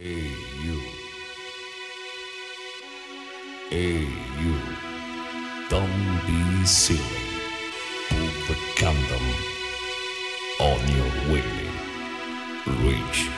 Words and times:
Hey 0.00 0.30
you. 0.62 0.80
You. 3.72 4.56
Don't 5.68 6.20
be 6.24 6.64
silly. 6.64 7.00
Put 8.08 8.46
the 8.46 8.56
condom 8.76 9.26
on 10.60 10.78
your 10.94 11.32
way. 11.34 11.42
Reach. 12.86 13.37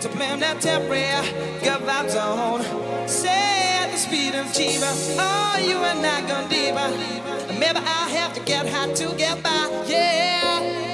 Contemporary, 0.00 1.28
good 1.62 1.82
vibes 1.82 2.16
on. 2.16 2.62
Say 3.06 3.28
at 3.28 3.90
the 3.90 3.98
speed 3.98 4.34
of 4.34 4.46
Chiba, 4.46 4.90
oh, 5.18 5.58
you 5.62 5.76
are 5.76 5.94
not 5.94 6.26
gonna 6.26 6.48
diva. 6.48 6.88
Maybe 7.58 7.78
I'll 7.78 8.08
have 8.08 8.32
to 8.34 8.40
get 8.40 8.66
high 8.66 8.92
to 8.94 9.14
get 9.16 9.42
by, 9.42 9.84
yeah. 9.86 10.91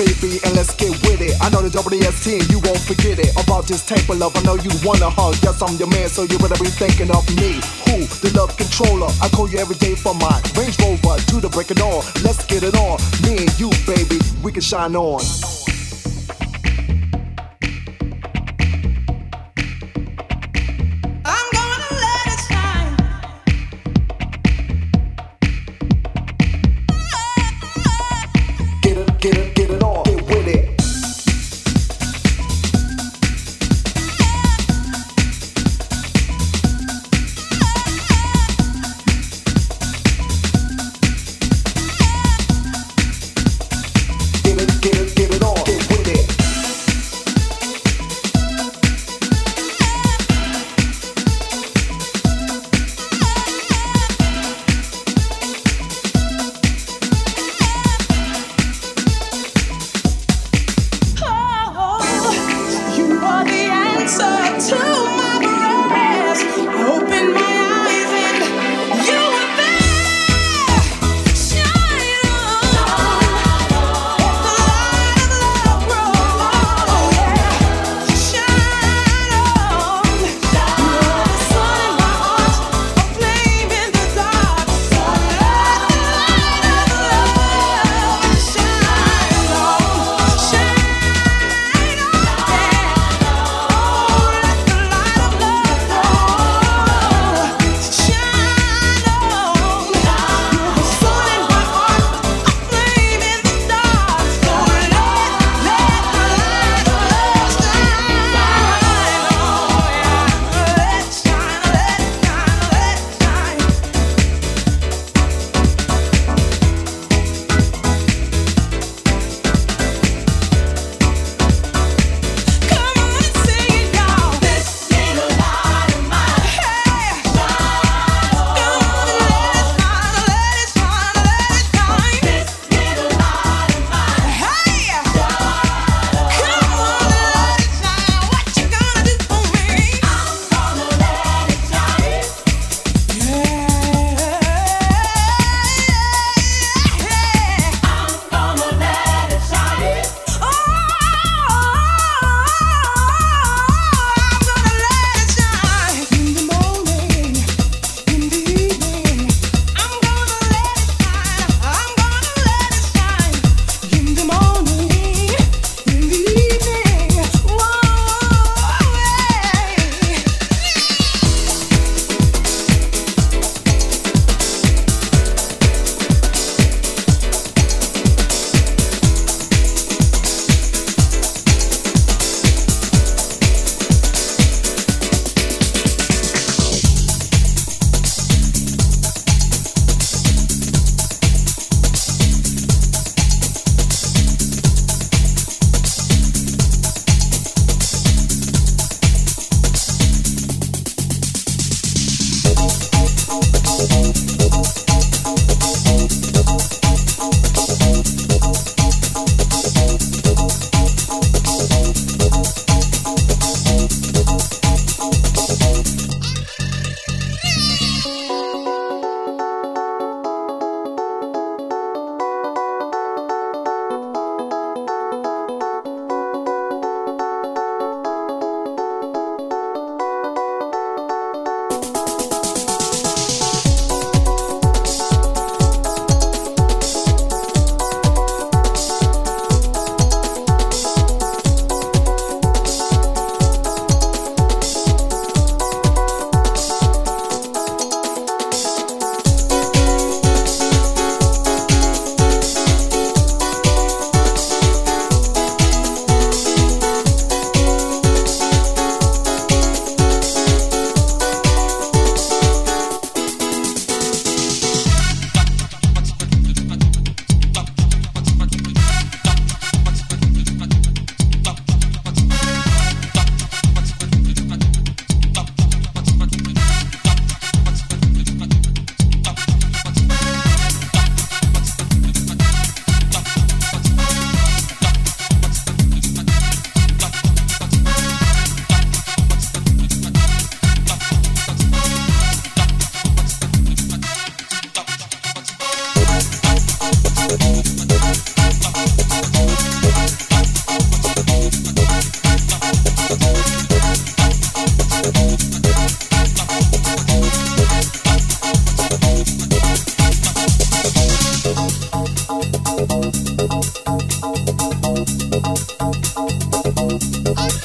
Baby, 0.00 0.40
and 0.44 0.56
let's 0.56 0.72
get 0.74 0.90
with 1.04 1.20
it. 1.20 1.36
I 1.40 1.50
know 1.50 1.60
the 1.60 1.68
WST 1.68 2.48
you 2.50 2.58
won't 2.64 2.80
forget 2.80 3.18
it. 3.18 3.30
About 3.36 3.66
this 3.66 3.84
of 3.84 4.08
love, 4.16 4.34
I 4.36 4.42
know 4.42 4.56
you 4.56 4.70
wanna 4.82 5.10
hug. 5.10 5.36
Yes, 5.42 5.60
I'm 5.60 5.76
your 5.76 5.88
man, 5.88 6.08
so 6.08 6.22
you 6.22 6.38
better 6.38 6.56
be 6.62 6.70
thinking 6.70 7.10
of 7.10 7.24
me. 7.36 7.60
Who? 7.88 8.08
The 8.24 8.32
love 8.34 8.56
controller. 8.56 9.12
I 9.20 9.28
call 9.28 9.48
you 9.48 9.58
every 9.58 9.76
day 9.76 9.94
for 9.94 10.14
my 10.14 10.40
Range 10.56 10.76
Rover 10.80 11.20
to 11.20 11.36
the 11.40 11.50
break 11.50 11.70
it 11.70 11.80
on. 11.80 12.00
Let's 12.24 12.44
get 12.46 12.62
it 12.62 12.74
on. 12.76 12.96
Me 13.24 13.44
and 13.44 13.52
you, 13.60 13.68
baby, 13.86 14.18
we 14.42 14.52
can 14.52 14.62
shine 14.62 14.96
on. 14.96 15.20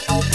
out. 0.09 0.34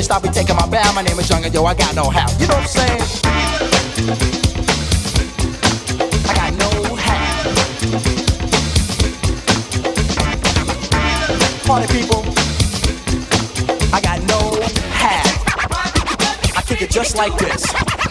finished, 0.00 0.10
I'll 0.10 0.20
be 0.20 0.28
taking 0.28 0.56
my 0.56 0.66
bow. 0.66 0.92
My 0.94 1.02
name 1.02 1.18
is 1.18 1.30
and 1.30 1.52
yo, 1.52 1.64
I 1.64 1.74
got 1.74 1.94
know 1.94 2.08
how. 2.08 2.30
You 2.38 2.46
know 2.46 2.54
what 2.54 2.62
I'm 2.62 2.68
saying? 2.68 3.02
I 6.24 6.34
got 6.34 6.52
no. 6.56 6.70
Party 11.66 11.86
people, 11.92 12.24
I 13.92 14.00
got 14.00 14.18
no 14.26 14.40
hat. 14.90 15.26
I 16.56 16.62
kick 16.66 16.82
it 16.82 16.90
just 16.90 17.16
like 17.16 17.36
this. 17.38 17.64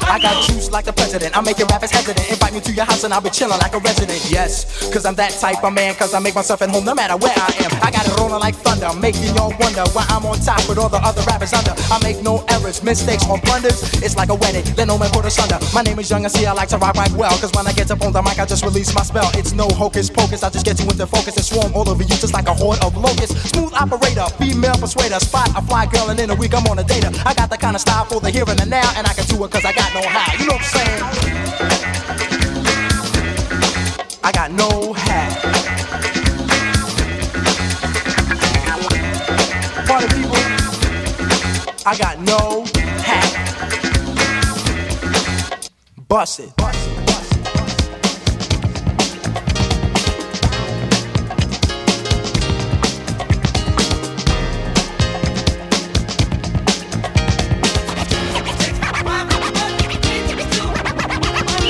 I 0.09 0.19
got 0.19 0.43
juice 0.47 0.71
like 0.71 0.85
the 0.85 0.93
president. 0.93 1.35
I'm 1.37 1.43
making 1.43 1.67
rappers 1.67 1.91
hesitant. 1.91 2.31
Invite 2.31 2.53
me 2.53 2.61
to 2.61 2.71
your 2.71 2.85
house 2.85 3.03
and 3.03 3.13
I'll 3.13 3.21
be 3.21 3.29
chilling 3.29 3.59
like 3.59 3.73
a 3.73 3.79
resident. 3.79 4.31
Yes, 4.31 4.91
cause 4.93 5.05
I'm 5.05 5.15
that 5.15 5.31
type 5.31 5.63
of 5.63 5.73
man. 5.73 5.95
Cause 5.95 6.13
I 6.13 6.19
make 6.19 6.35
myself 6.35 6.61
at 6.61 6.69
home 6.69 6.85
no 6.85 6.95
matter 6.95 7.17
where 7.17 7.33
I 7.35 7.51
am. 7.65 7.71
I 7.83 7.91
got 7.91 8.07
it 8.07 8.17
rolling 8.17 8.39
like 8.39 8.55
thunder, 8.79 8.99
making 8.99 9.35
y'all 9.35 9.53
wonder 9.59 9.83
why 9.91 10.05
I'm 10.09 10.25
on 10.25 10.39
top 10.39 10.67
with 10.67 10.77
all 10.77 10.89
the 10.89 10.97
other 10.97 11.21
rappers 11.23 11.53
under. 11.53 11.73
I 11.91 11.99
make 12.03 12.23
no 12.23 12.43
errors, 12.49 12.83
mistakes, 12.83 13.27
or 13.29 13.37
blunders. 13.39 13.81
It's 14.01 14.15
like 14.15 14.29
a 14.29 14.35
wedding, 14.35 14.63
let 14.75 14.87
no 14.87 14.97
man 14.97 15.11
put 15.11 15.25
us 15.25 15.37
under. 15.39 15.59
My 15.73 15.81
name 15.81 15.99
is 15.99 16.09
Young 16.09 16.23
and 16.23 16.31
see 16.31 16.45
I 16.45 16.53
like 16.53 16.69
to 16.69 16.77
rock 16.77 16.95
right 16.95 17.11
well. 17.13 17.35
Cause 17.39 17.51
when 17.53 17.67
I 17.67 17.73
get 17.73 17.91
up 17.91 18.01
on 18.01 18.13
the 18.13 18.21
mic, 18.21 18.39
I 18.39 18.45
just 18.45 18.63
release 18.63 18.93
my 18.95 19.03
spell. 19.03 19.29
It's 19.35 19.53
no 19.53 19.67
hocus 19.67 20.09
pocus, 20.09 20.43
I 20.43 20.49
just 20.49 20.65
get 20.65 20.79
you 20.79 20.85
into 20.85 21.05
focus 21.05 21.35
and 21.35 21.45
swarm 21.45 21.73
all 21.75 21.87
over 21.89 22.03
you 22.03 22.15
just 22.15 22.33
like 22.33 22.47
a 22.47 22.53
horde 22.53 22.81
of 22.83 22.95
locusts. 22.95 23.35
Smooth 23.51 23.73
operator, 23.73 24.25
female 24.37 24.75
persuader, 24.75 25.19
spot 25.19 25.49
a 25.55 25.61
fly 25.61 25.85
girl, 25.85 26.09
and 26.09 26.19
in 26.19 26.29
a 26.29 26.35
week 26.35 26.53
I'm 26.53 26.65
on 26.67 26.79
a 26.79 26.83
data. 26.83 27.11
I 27.25 27.33
got 27.33 27.49
the 27.49 27.57
kind 27.57 27.75
of 27.75 27.81
style 27.81 28.05
for 28.05 28.19
the 28.19 28.31
here 28.31 28.47
and 28.47 28.59
the 28.59 28.65
now, 28.65 28.89
and 28.95 29.05
I 29.07 29.13
can 29.13 29.25
do 29.25 29.43
it 29.43 29.51
cause 29.51 29.65
I 29.65 29.73
got 29.73 29.93
know 29.93 30.07
how. 30.07 30.33
You 30.39 30.47
know 30.47 30.53
what 30.53 30.63
I'm 30.63 31.67
saying? 31.67 31.78
I 41.89 41.97
got 41.97 42.19
no 42.19 42.65
hat. 43.01 43.33
Bust 46.07 46.39
it. 46.41 46.49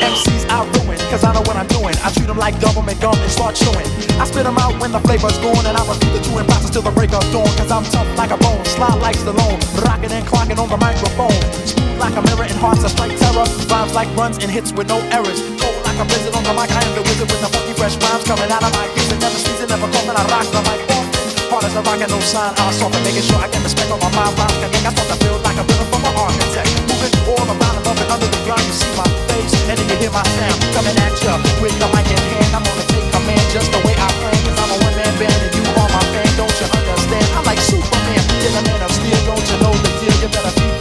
MCs 0.02 0.50
I 0.50 0.66
ruin, 0.84 0.98
cause 0.98 1.24
I 1.24 1.34
know 1.34 1.40
what 1.44 1.56
I'm 1.56 1.66
doing. 1.68 1.96
I 2.04 2.12
treat 2.12 2.28
them 2.28 2.38
like 2.38 2.60
government 2.60 3.00
gum 3.00 3.16
and 3.18 3.32
start 3.32 3.56
chewing. 3.56 3.99
I 4.20 4.28
spit 4.28 4.44
them 4.44 4.60
out 4.60 4.76
when 4.84 4.91
the 4.91 5.00
flavor's 5.00 5.40
gone, 5.40 5.64
and 5.64 5.80
I 5.80 5.84
repeat 5.88 6.12
the 6.12 6.20
two 6.20 6.36
imposters 6.36 6.76
till 6.76 6.84
the 6.84 6.91
break 6.91 7.16
of 7.16 7.24
dawn. 7.32 7.48
Cause 7.56 7.72
I'm 7.72 7.88
tough 7.88 8.04
like 8.20 8.36
a 8.36 8.40
bone, 8.44 8.60
sly 8.68 8.91
like 9.00 9.16
Stallone, 9.16 9.60
rocking 9.88 10.12
and 10.12 10.28
clocking 10.28 10.60
on 10.60 10.68
the 10.68 10.76
microphone. 10.76 11.40
Smooth 11.64 11.96
like 11.96 12.20
a 12.20 12.24
mirror 12.28 12.44
and 12.44 12.60
hearts 12.60 12.84
that 12.84 12.91
strike 12.91 13.16
terror. 13.16 13.48
Rhymes 13.72 13.96
like 13.96 14.12
runs 14.20 14.44
and 14.44 14.52
hits 14.52 14.76
with 14.76 14.91
no 14.91 15.00
errors. 15.16 15.40
Cold 15.64 15.80
like 15.88 15.96
a 15.96 16.04
blizzard 16.04 16.36
on 16.36 16.44
the 16.44 16.52
mic, 16.52 16.68
I 16.68 16.84
am 16.84 16.91
the 17.00 17.04
wizard 17.08 17.32
with 17.32 17.40
the 17.40 17.48
funky 17.48 17.72
fresh 17.80 17.96
rhymes 18.04 18.28
coming 18.28 18.52
out 18.52 18.60
of 18.60 18.76
my 18.76 18.91
ears. 18.91 19.08
And 19.08 19.24
never 19.24 19.40
season, 19.40 19.72
never 19.72 19.88
and 19.88 20.18
I 20.20 20.24
rock 20.28 20.48
the 20.52 20.62
mic 20.68 20.84
often. 20.91 21.24
Hard 21.48 21.64
as 21.64 21.76
a 21.80 21.82
rock 21.82 22.04
and 22.04 22.12
no 22.12 22.20
sign, 22.20 22.52
I 22.60 22.68
was 22.68 22.76
soften, 22.76 23.00
making 23.08 23.24
sure 23.24 23.40
I 23.40 23.48
get 23.48 23.64
respect 23.64 23.88
on 23.88 24.04
my 24.04 24.12
mind. 24.12 24.36
Rhymes 24.36 24.60
connect, 24.60 24.84
I 24.84 24.91
start 25.00 25.16
to 25.16 25.18
feel 25.24 25.40
like 25.48 25.56
a 25.56 25.64
builder 25.64 25.88
from 25.88 26.04
an 26.04 26.12
architect. 26.20 26.68
Moving 26.91 27.16
all 27.24 27.48
around 27.48 27.76
above 27.80 27.96
and 28.04 28.10
under 28.12 28.28
the 28.28 28.41
ground, 28.44 28.68
you 28.68 28.76
see 28.76 28.91
my 29.00 29.08
face, 29.32 29.56
and 29.72 29.80
then 29.80 29.88
you 29.88 29.96
hear 29.96 30.12
my 30.12 30.28
sound 30.36 30.60
coming 30.76 30.98
at 31.08 31.16
ya 31.24 31.40
with 31.64 31.72
the 31.80 31.88
mic 31.96 32.12
in 32.12 32.20
hand. 32.20 32.52
I'm 32.52 32.68
gonna 32.68 32.84
take 32.84 33.00
command 33.00 33.09
just 33.50 33.72
the 33.72 33.80
way 33.80 33.96
I 33.98 34.08
plan, 34.22 34.38
I'm 34.62 34.70
a 34.70 34.78
one 34.86 34.96
man 34.96 35.14
band 35.18 35.34
and 35.34 35.56
you 35.56 35.64
are 35.74 35.90
my. 35.90 36.10
Don't 36.38 36.54
you 36.62 36.68
understand? 36.70 37.26
I'm 37.36 37.44
like 37.44 37.60
Superman, 37.60 38.22
man 38.64 38.82
of 38.82 38.92
steel. 38.92 39.18
Don't 39.26 39.46
you 39.50 39.58
know 39.58 39.74
the 39.74 39.90
deal? 40.00 40.14
You 40.22 40.30
better 40.30 40.54
be 40.54 40.78